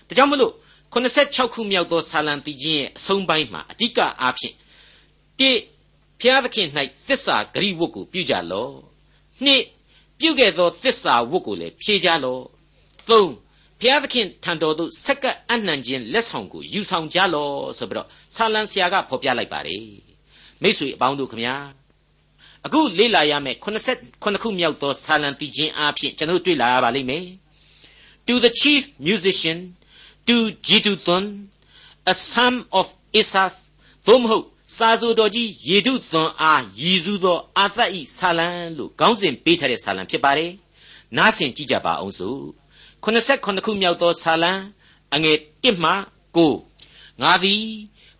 [0.08, 0.54] ဒါကြောင့်မလို့
[0.96, 4.54] 86ခုမြောက်သောဆာလံတီချင်းရဲ့အဆုံးပိုင်းမှာအဓိကအားဖြင့်
[5.38, 5.50] တိ
[6.20, 6.68] ဖျားသခင်၌
[7.08, 8.72] တစ္ဆာဂရိဝတ်ကိုပြုကြလော့
[9.44, 9.62] နှစ်
[10.20, 12.42] ပြုခဲ့သောတစ္ဆာဝတ်ကိုလည်းဖြေကြလော့
[13.08, 13.32] သုံး
[13.80, 19.84] ဖျားသခင်ထံတော်သို့ဆက်ကပ်အနှံခြင်းလက်ဆောင်ကိုယူဆောင်ကြလော့ဆိုပြီးတော့ဆာလံဆရာကဖော်ပြလိုက်ပါတယ်
[20.62, 21.54] မိတ်ဆွေအပေါင်းတို့ခမညာ
[22.66, 23.58] အခုလေ့လာရမယ့်
[23.96, 27.26] 89ခုမြောက်သောဆာလံတီချင်းအားဖြင့်ကျွန်တော်တွေ့လာရပါလိမ့်မယ်
[28.26, 29.58] To the chief musician
[30.28, 30.36] to
[30.66, 31.24] Jeduthun
[32.12, 32.86] a son of
[33.20, 33.56] Asaph
[34.06, 40.52] သို့မဟုတ်စာဆိုတော်ကြီးယေဒုသွန်အားရည်စူးသောအာသတ်ဤဆာလံလို့ခေါင်းစဉ်ပေးထားတဲ့ဆာလံဖြစ်ပါတယ်။
[41.16, 42.40] နားဆင်ကြည့်ကြပါအောင်စို့။
[43.04, 44.52] 89ခုမြောက်သောဆာလံ
[45.14, 45.92] အငယ်1မှ
[46.56, 47.64] 9ငါသည်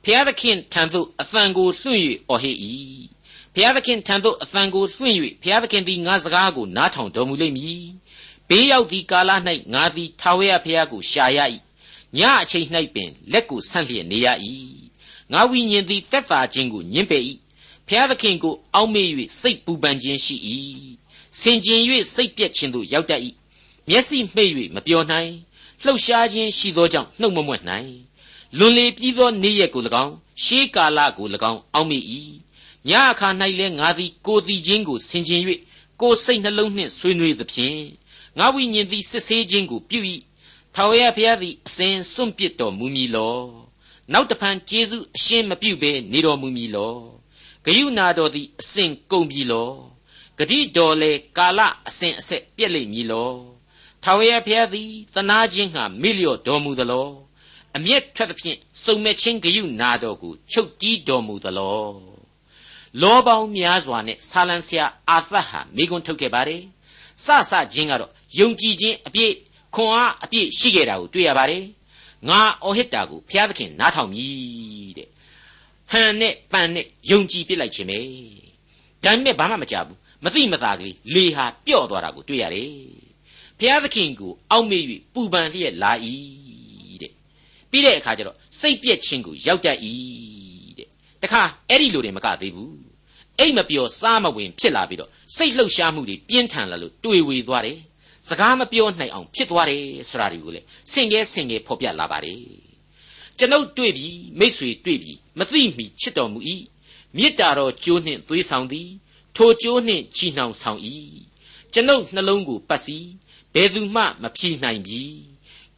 [0.05, 2.57] ဖျားသခင်ထံသို့အသံကိုလွှင့်၍အော်ဟစ်၏။
[3.55, 7.85] ဖျားသခင်ထံသို့အသံကိုလွှင့်၍ဖျားသခင်သည်ငါစကားကိုနားထောင်တော်မူလိမ့်မည်။
[8.49, 9.31] ဘေးရောက်သည့်ကာလ၌
[9.75, 11.41] ငါသည်ထာဝရဘုရားကိုရှာရ၏။
[12.19, 14.29] ညအချိန်၌ပင်လက်ကိုဆန့်လျက်နေရ၏
[15.33, 17.23] ငါဝိညာဉ်သည်တက်တာခြင်းကိုညှင်းပယ်၏
[17.89, 19.09] ဖျားသခင်ကိုအောက်မေ့၍
[19.41, 20.37] စိတ်ပူပန်ခြင်းရှိ၏
[21.41, 21.81] စင်ကြင်၍
[22.15, 23.23] စိတ်ပြက်ခြင်းသို့ရောက်တတ်၏
[23.89, 25.31] မျက်စိမှိတ်၍မပြောနိုင်
[25.83, 27.91] လှုပ်ရှားခြင်းရှိသောကြောင့်နှုတ်မမွက်နိုင်
[28.59, 32.03] လွန်လေပြီးသောနေ့ရက်ကို၎င်းရှေးကာလကို၎င်းအောက်မေ့၏
[32.89, 35.41] ညအခါ၌လည်းငါသည်ကိုတည်ခြင်းကိုဆင်ခြင်၍
[36.01, 37.81] ကိုစိတ်နှလုံးနှင့်ဆွေးနွေးသဖြင့်
[38.39, 40.01] ငါဝိညာဉ်သည်စစ်ဆေးခြင်းကိုပြု၏
[40.79, 43.39] ထာဝရဘုရားသည်အစဉ်စွန့်ပစ်တော်မူမည်လော
[44.13, 46.97] နောက်တဖန်ကျေးဇူးအရှင်းမပြုဘဲနေတော်မူမည်လော
[47.65, 49.71] ဂယုနာတော်သည်အစဉ်ကုန်ပြီလော
[50.39, 53.33] ဂတိတော်လေကာလအစဉ်အဆက်ပြည့်လိမ့်မည်လော
[54.03, 57.09] ထာဝရဘုရားသည်တနာခြင်းဟာမိလျော့တော်မူသလော
[57.77, 61.89] အမျက်ထွက်သဖြင့်စုံမဲ့ချင်းဂယုနာတော်ကိုချုပ်တီးတော်မူသလော
[63.03, 66.63] လောပေါင်းများစွာနဲ့ဆာလံဆရာအာသတ်ဟာမိကွန်းထုတ်ခဲ့ပါတယ်
[67.25, 69.33] စစချင်းကတော့ယုံကြည်ခြင်းအပြည့်
[69.77, 71.65] ခွန်အားအပြည့်ရှိခဲ့တာကိုတွေ့ရပါတယ်
[72.29, 75.09] ငါအော်ဟစ်တာကိုဘုရားသခင်နားထောင်မည်တဲ့
[75.91, 77.99] ဟန်နဲ့ပန်နဲ့ယုံကြည်ပြစ်လိုက်ခြင်းပဲ
[79.05, 82.71] ဒါပေမဲ့ဘာမှမကြဘူးမသိမသာကလေးလေဟာပျော့သွားတာကိုတွေ့ရတယ်
[83.59, 84.83] ဘုရားသခင်ကိုအောက်မေ့၍
[85.15, 85.93] ပူပန်လျက်လာ၏
[87.03, 87.13] တဲ့
[87.71, 89.79] ပြီးတဲ့အခါကျတော့စိတ်ပြက်ခြင်းကိုရောက်တတ်၏
[90.79, 90.89] တဲ့
[91.23, 92.77] တခါအဲ့ဒီလိုတွေမကသေးဘူး
[93.39, 97.79] အိတ်မပျော်စားမဝင်ဖြစ်လာပြီးတော့စိတ်လှုပ်ရှားမှုတွေပြင်းထန်လာလို့တွေ့ဝေသွားတယ်
[98.29, 100.61] စကားမပြောနိုင်အောင်ဖြစ်သွားတယ်ဆိုတာတွေကိုလေ
[100.93, 102.41] ဆင်ကဲဆင်ကဲဖော်ပြလာပါတယ်
[103.39, 104.09] ကျွန်ုပ်တွေ့ပြီ
[104.39, 106.41] မိษွေတွေ့ပြီမသိမီချစ်တော်မူ၏
[107.17, 108.91] မေတ္တာတော်ကျိုးနှင့်သွေးဆောင်သည်
[109.37, 110.81] ထိုကျိုးနှင့်ချီနှောင်ဆောင်၏
[111.73, 112.99] ကျွန်ုပ်နှလုံးကိုပတ်စီ
[113.55, 115.03] ဘယ်သူမှမဖြီနိုင်ပြီ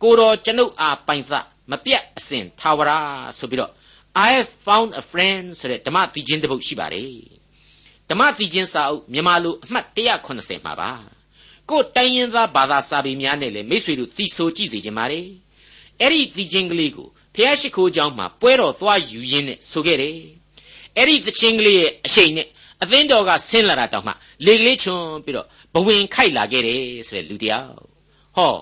[0.03, 1.33] ကိုတော်ကျွန်ုပ်အားပိုင်သ
[1.71, 2.91] မပြတ်အစဉ်သာဝရ
[3.39, 3.73] ဆိုပြီးတော့
[4.27, 7.13] I have found a friend ဆိုတဲ့ဓမ္မတိချင်းတစ်ပုဒ်ရှိပါတယ်
[8.11, 11.18] ဓမ္မတိချင်းစာအုပ်မြန်မာလိုအမှတ်180မှာပါ
[11.70, 15.26] ကိုယ်တိုင်းရင်းသားဘာသာစာပေများနဲ့လည်းမိษွေတို့သိဆိုကြည့်စေချင်ပါတယ်
[16.02, 20.18] အဲ့ဒီသီချင်းကလေးကိုဖျားရှိခိုးเจ้าမှာပွဲတော်သွားယူရင်းနဲ့ဆိုခဲ့တယ်
[20.98, 22.48] အဲ့ဒီသချင်းကလေးရဲ့အရှိန်နဲ့
[22.84, 24.14] အသင်းတော်ကဆင်းလာတာတောင်မှ
[24.46, 27.72] လေကလေးချွန်ပြီးတော့ဘဝင်ခိုက်လာခဲ့တယ်ဆိုတဲ့လူတယောက်
[28.36, 28.56] ဟော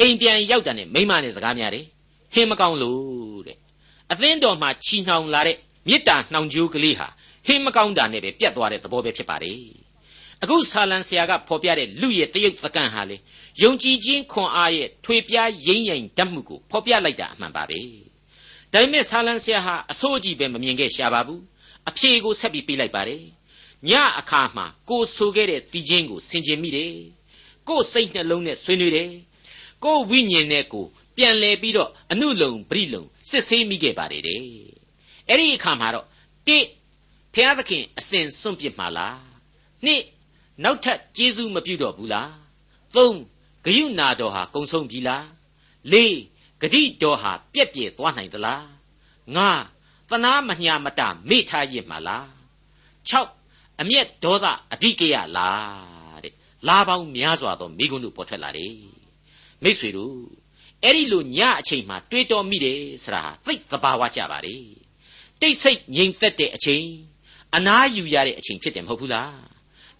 [0.00, 1.86] အိမ်ပြန်ရောက်တာနဲ့မိမနဲ့စကားများတယ်
[2.34, 3.58] ဟင်းမကောင်းလို့တဲ့
[4.12, 5.56] အသင်းတော်မှာချီနှောင်လာတဲ့
[5.88, 7.08] မေတ္တာနှောင်ကြိုးကလေးဟာ
[7.46, 9.58] ဟင်းမကောင်းတာနဲ့ပဲပြတ်သွားတဲ့သဘောပဲဖြစ်ပါတယ်
[10.43, 13.17] အခုဆာလံဆရာကဖော်ပြတဲ့လူရဲ့တရုတ်သကန်ဟာလေ
[13.61, 17.79] ယုံကြည်ခြင်းခွန်အားရဲ့ထွေပြားရင်းရင်တတ်မှုကိုဖော်ပြလိုက်တာအမှန်ပါပဲ
[18.73, 21.41] ဒါပေမဲ့ဆာလံဆရာဟာအဆိုးကြီးပဲမမြင်ခဲ့ရှာပါဘူး
[21.89, 23.23] အဖြေကိုဆက်ပြီးပေးလိုက်ပါတယ်
[23.87, 26.95] ညအခါမှာကိုဆိုခဲ့တဲ့တီချင်းကိုဆင်ခြင်မိတယ်
[27.67, 29.09] ကိုစိတ်နှလုံးနဲ့ဆွေးနွေးတယ်
[29.83, 30.85] ကိုဝိညာဉ်နဲ့ကို
[31.17, 34.41] ပြန်လဲပြီးတော့အနုလုံပရိလုံစစ်ဆေးမိခဲ့ပါတယ်တဲ့
[35.27, 36.05] အဲ့ဒီအခါမှာတော့
[36.47, 36.57] တိ
[37.33, 39.19] ဖျားသခင်အစဉ်စွန့်ပစ်မှာလား
[39.85, 40.01] နှစ်
[40.63, 42.33] နောက်ထပ်ကျေးဇူးမပြုတော့ဘူးလား
[42.95, 43.17] သုံး
[43.65, 45.27] ဂယုနာတော်ဟာကုံဆုံးပြီလား
[45.91, 46.17] လေး
[46.61, 48.67] ဂတိတော်ဟာပြက်ပြဲသွားနိုင်သလား
[49.35, 49.49] ငါ
[50.09, 52.27] သနာမညာမတမေ့ထားရစ်မှာလား
[53.09, 56.33] 6အမျက်ဒေါသအဓိကရလားတဲ့
[56.67, 58.75] လာပေါင်းများစွာသောမိဂုဏ်တို့ပေါ်ထွက်လာတယ်
[59.63, 60.17] မိษွေတို့
[60.83, 64.55] အဲ့ဒီလိုညအချိန်မှာတွေးတောမိတယ်ဆိုတာသိသဘာဝကြပါလေ
[65.41, 66.85] တိတ်ဆိတ်ငြိမ်သက်တဲ့အချိန်
[67.55, 69.48] အနားယူရတဲ့အချိန်ဖြစ်တယ်မဟုတ်ဘူးလား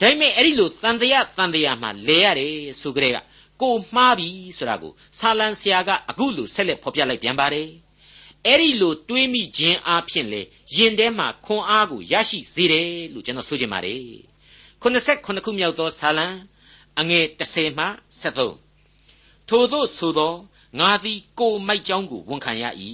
[0.02, 3.18] ဒါပေမဲ့အဲ့ဒီလိုတန်တရားတန်တရားမှာလဲရတယ်ဆိုကြတဲ့က
[3.62, 7.70] ကိုမှားပြီဆိုတာကိုဆာလံဆရာကအခုလိုဆက်လက်ဖော်ပြလိုက်ပြန်ပါတယ်
[8.46, 10.42] အဲ့ဒီလိုတွေးမိခြင်းအဖြစ်လေ
[10.76, 14.04] ရင်ထဲမှာခွန်အားကိုရရှိစေတယ်လို့ကျွန်တော်ဆိုချင်ပါတယ်
[14.82, 16.28] 89ခုမြောက်သောဆာလံ
[17.00, 17.86] အငယ်30မှ
[18.22, 20.34] 73ထို့သောဆိုသော
[20.80, 22.64] ငါသည်ကိုမိုက်ကြောင်းကိုဝန်ခံရ၏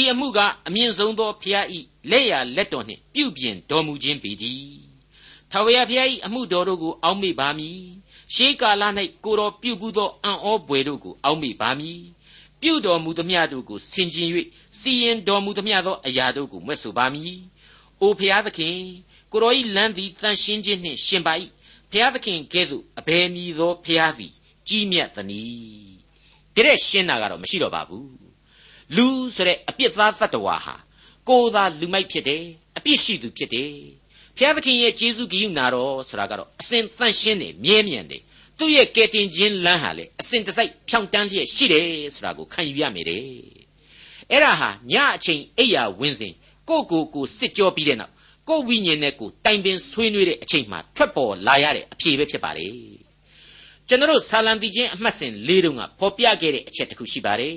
[0.00, 4.87] ဤအမှုကအမြင့်ဆုံးသောဖျားဤလက်ရလက်တော်နှင့်ပြုပြင်တော်မူခြင်းပေသည်
[5.52, 7.78] ထာဝရဘုရား၏အမှုတော်တို့ကိုအောက်မေ့ပါမည်
[8.34, 8.82] ရှေးကာလ၌
[9.24, 12.00] ကိုတော်ပြုဘူးသောအံ့ဩဘွယ်တို့ကိုအောက်မေ့ပါမည်
[12.60, 14.28] ပြုတော်မူသမျှတို့ကိုဆင်ခြင်၍
[14.78, 17.34] စီရင်တော်မူသမျှသောအရာတို့ကိုမွဲ့ဆိုပါမည်
[18.00, 18.76] အိုဘုရားသခင်
[19.32, 21.34] ကိုတော်၏လမ်းသည်တန်ရှင်းခြင်းနှင့်ရှင်ပါ၏
[21.90, 24.32] ဘုရားသခင်ကဲ့သို့အဘယ်မည်သောဘုရားသည်
[24.68, 25.92] ကြီးမြတ်သနည်း
[26.56, 28.10] တဲ့ရှင်းတာကတော့မရှိတော့ပါဘူး
[28.96, 30.74] လူဆိုတဲ့အပြစ်သားသတ္တဝါဟာ
[31.28, 32.44] ကိုယ်သာလူမိုက်ဖြစ်တယ်
[32.76, 33.72] အပြစ်ရှိသူဖြစ်တယ်
[34.38, 38.22] ဘုရားသခင်ရဲ့ကျေးဇူးကရုဏာတော်ဆိုတာကတော့အစဉ်တန်ရှင်းတယ်မြဲမြံတယ်
[38.58, 43.22] သူ့ရဲ့ကယ်တင်ခြင်းလမ်းဟာလေအစဉ်တစိုက်ဖြောင့်တန်းလျက်ရှိတယ်ဆိုတာကိုခံယူရမယ်တဲ့
[44.30, 46.34] အဲ့ဒါဟာညအချိန်အိယာဝင်းစဉ်
[46.68, 48.12] ကိုကိုကိုစစ်ကြောပြီးတဲ့နောက်
[48.48, 52.72] ကိုဝိညာဉ်နဲ့ကိုတိုင်ပင်ဆွေးနွေးတဲ့အချိန်မှာထွက်ပေါ်လာရတဲ့အဖြေပဲဖြစ်ပါတယ်
[53.88, 57.56] ကျွန်တော်ဆာလံတီချင်းအမှတ်စဉ်၄တုန်းကဖော်ပြခဲ့တဲ့အချက်တစ်ခုရှိပါတယ်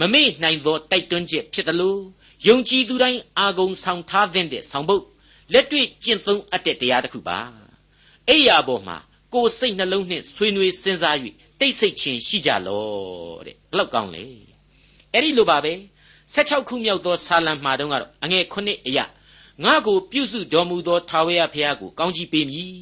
[0.00, 2.00] မမေ့နိုင်သောတိုက်တွန်းချက်ဖြစ်တယ်လို့
[2.48, 5.02] ယုံကြည်သူတိုင်းအာဂုံဆောင်ထားတဲ့ဆောင်ဖို့
[5.52, 7.38] လက်တွေ့ကျင့်သုံးအပ်တဲ့တရားတစ်ခုပါ
[8.28, 8.96] အဲ့ရပေါ်မှာ
[9.34, 11.16] ကိုယ်စိတ်နှလုံးနှင့်ဆွေးနွေးစဉ်းစား၍
[11.60, 12.84] တိတ်ဆိတ်ခြင်းရှိကြလော
[13.46, 14.24] တဲ့ဘလောက်ကောင်းလဲ
[15.12, 15.72] အဲ့ဒီလိုပါပဲ
[16.34, 19.04] 16ခုမြောက်သောဆာလံမှာတုန်းကတော့အငယ်9အရာ
[19.64, 22.74] ငါကိုပြုစုတော်မူသောထာဝရဘုရားကိုကောင်းကြီးပေးမည်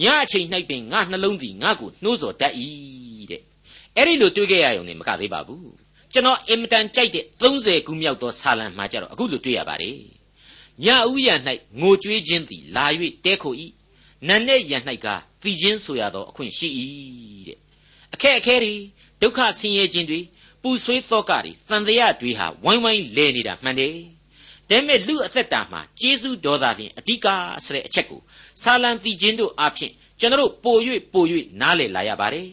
[0.00, 2.54] ညအချိန်၌ပင်ငါနှလုံးသည်ငါကိုနှိုးဆော်တတ်၏
[3.30, 3.42] တဲ့
[3.96, 5.70] အဲ့ဒီလိုတွေးခဲ့ရရုံနဲ့မကသေးပါဘူး
[6.12, 10.17] ကျွန်တော်အင်မတန်ကြိုက်တဲ့30ခုမြောက်သောဆာလံမှာကြတော့အခုလိုတွေ့ရပါတယ်
[10.84, 11.28] ညဥ်ရ၌
[11.80, 12.84] ငိုကြွေးခြင်းသည်လာ၍
[13.24, 13.54] တဲခို၏
[14.26, 14.72] နတ်နဲ့ရ၌
[15.04, 15.06] က
[15.42, 16.68] သီချင်းဆိုရသောအခွင့်ရှိ၏
[17.46, 17.58] တဲ့
[18.14, 18.74] အခက်အခဲတွေ
[19.20, 20.20] ဒုက္ခဆင်းရဲခြင်းတွေ
[20.62, 23.94] ပူဆွေးသောကတွေတန်တရားတွေဟာဝိုင်းဝိုင်းလဲနေတာမှန်တယ်
[24.68, 27.26] ဒါပေမဲ့လူအသက်တာမှာကျေးဇူးဒေါသဖြင့်အဓိက
[27.64, 28.20] ဆိုတဲ့အချက်ကို
[28.62, 30.76] ဆာလံတီချင်းတို့အဖြစ်ကျွန်တော်ပို၍
[31.12, 31.24] ပို၍
[31.60, 32.48] နားလည်လာရပါတယ်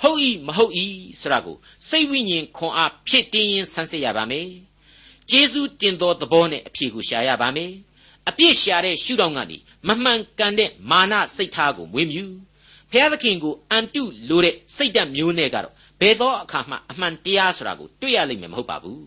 [0.00, 0.86] ဟုတ်ဤမဟုတ်ဤ
[1.20, 1.56] ဆိုတာကို
[1.88, 4.48] စိတ်ဝိညာဉ်ခွန်အားဖြစ်တင်းရင်ဆန်းစစ်ရပါမယ်
[5.30, 7.72] ကျေးဇူးတင်သောသဘောနဲ့အဖြေကိုရှာရပါမယ်
[8.28, 9.56] အပြစ်ရှာတဲ့ရှုထောင့်ကနေ
[9.88, 12.24] မမှန်ကန်တဲ့မာနစိတ်ထားကိုမွေးမြူ
[12.90, 19.02] ဖျားသခင်ကိုအန်တုလို့တဲ့စိတ်ဓာတ်မျိုးနဲ့ကတော့ဘယ်သောအခါမှအမှန်တရားဆိုတာကိုတွေ့ရလိမ့်မယ်မဟုတ်ပါဘူး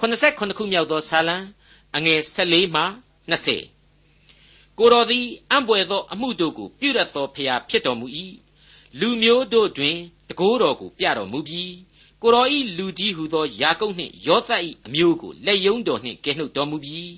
[0.00, 1.36] 89ခုမြောက်သောဆာလံ
[1.96, 2.82] အငယ်14မှ
[3.30, 8.06] 20ကိုတော်သည်အံ့ပွေသောအမှုတို့ကိုပြုရသောဖျားဖြစ်တော်မူ၏
[9.00, 9.96] လူမျိုးတို့တွင်
[10.28, 11.72] တကိုးတော်ကိုပြတော်မူပြီး
[12.26, 17.14] ကိုတော်ဤလူကြီးဟုသောယာကုပ်နှင့်ယောသတ်ဤအမျိုးကိုလက်ယုံတော်နှင့်ကဲနှုတ်တော်မူပြီး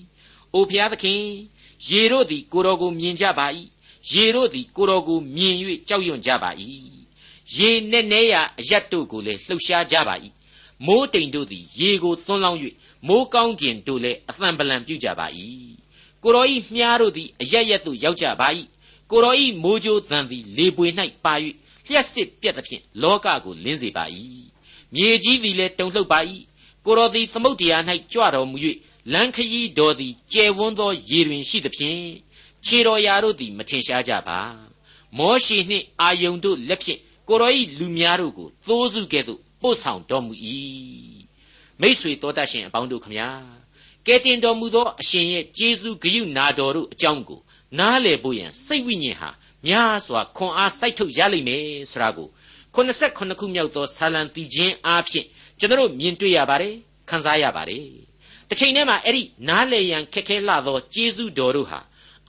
[0.54, 1.22] အိုဖျားသခင်
[1.88, 3.46] ရေတို့သည်ကိုတော်ကိုမြင်ကြပါ၏
[4.10, 5.54] ရေတို့သည်ကိုတော်ကိုမြင်၍
[5.88, 6.50] ကြောက်ရွံ့ကြပါ၏
[7.56, 10.14] ရေနဲ့နဲရာအရတ်တို့ကိုလည်းလှုပ်ရှားကြပါ၏
[10.86, 12.58] မိုးတိမ်တို့သည်ရေကိုသွန်းလောင်း၍
[13.08, 15.26] မိုးကောင်းကျင်တို့လည်းအသံပလံပြုကြပါ၏
[16.22, 18.48] ကိုတော်ဤမြားတို့သည်အရရက်သို့ရောက်ကြပါ၏
[19.10, 20.86] ကိုတော်ဤမိုးကြိုးသံသည်လေပွေ၌
[21.24, 21.34] ပါ၍
[21.86, 24.06] လျှက်စစ်ပြက်သဖြင့်လောကကိုလင်းစေပါ၏
[24.94, 26.18] မြေကြီးသည်လည်းတုန်လှုပ်ပါ၏
[26.84, 28.56] ကိုတော်သည်သမုတ်တရား၌ကြွတော်မူ၍
[29.12, 32.02] လန်ခရီးတော်သည်ကျယ်ဝန်းသောရေတွင်ရှိသဖြင့်
[32.66, 34.38] ခြေတော်ရာတို့သည်မထင်ရှားကြပါ
[35.18, 40.32] မောရှိနှင့်အာယုန်တို့လက်ဖြင့်ကိုရောဤလူများတို့ကိုသိုးစုကဲ့သို့ပို့ဆောင်တော်မူ၏
[41.80, 43.28] မိษွေတော်တတ်ရှင်အပေါင်းတို့ခမညာ
[44.06, 47.40] ကဲတင်တော်မူသောအရှင်ရဲ့ကျေးဇူးဂရုနာတော်တို့အကြောင်းကို
[47.78, 49.30] နားလည်ဖို့ရန်စိတ်ဝိညာဉ်ဟာ
[49.66, 52.28] များစွာခွန်အားစိုက်ထုတ်ရလိမ့်မယ်ဆိုတာကို
[52.78, 55.26] 89ခုမြောက်သောဆာလံတီချင်းအားဖြင့်
[55.58, 56.74] ကျွန်တော်မြင်တွေ့ရပါတယ်
[57.08, 57.84] ခန်းစားရပါတယ်
[58.48, 61.80] တစ်ချိန်တည်းမှာအဲ့ဒီနားလည်ရန်ခက်ခဲလှသောကျေးဇူးတော်တို့ဟာ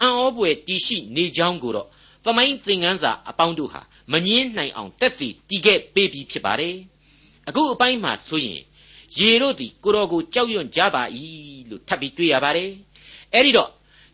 [0.02, 1.88] အံ့ဩပွေတည်ရှိနေကြောင်းကိုတော့
[2.26, 3.82] သမိုင်းသင်ခန်းစာအပေါင်းတို့ဟာ
[4.12, 6.76] မငင်းနိုင်အောင်တက်တည်တည်ခဲ့ပေးပြီးဖြစ်ပါတယ်
[7.48, 8.62] အခုအပိုင်းမှာဆိုရင်
[9.18, 11.04] ရေတို့သည်ကိုတော်ကိုကြောက်ရွံ့ကြပါ၏
[11.70, 12.72] လို့ထပ်ပြီးတွေ့ရပါတယ်
[13.34, 13.70] အဲ့ဒီတော့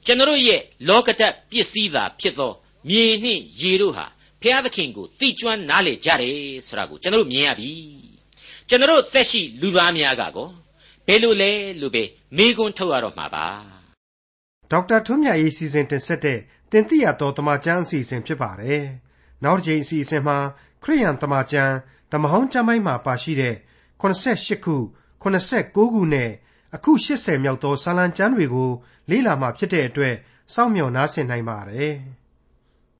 [0.06, 2.52] ကျွန်တော်ရဲ့လောကဓာတ်ပစ္စည်းသာဖြစ်သော
[2.89, 4.06] မြေနှင့်ရေတို့ဟာ
[4.45, 7.71] ဘုရားသခင်ကိုတိကျွမ်းနားလေကြတယ်ဆိုတာကိုကျွန်တော်မြင်ရပြီ
[8.69, 10.49] ကျွန်တော်သက်ရှိလူသားများကကော
[11.08, 12.03] ဘယ်လိုလဲလို့ပဲ
[12.38, 13.47] မေးခွန်းထုတ်ရတော့မှာပါ
[14.71, 16.39] ဒေါက်တာထွန်းမြတ်ရေးစီစဉ်တင်ဆက်တဲ့
[16.71, 18.86] တင်ပြတော်တမချန်းအစီအစဉ်ဖြစ်ပါတယ်
[19.43, 20.38] နောက်တစ်ချိန်အစီအစဉ်မှာ
[20.84, 21.73] ခရိယန်တမချန်း
[22.12, 23.55] ဓမ္မဟောင်းကျမ်းပိုင်းမှာပါရှိတဲ့
[24.01, 24.75] 88ခု
[25.21, 26.31] 89ခုနဲ့
[26.75, 28.71] အခု80မြောက်သောစာလံကျမ်းတွေကို
[29.10, 30.15] လေ့လာမှဖြစ်တဲ့အတွက်
[30.53, 31.95] စောင့်မျှော်နားဆင်နိုင်ပါတယ်။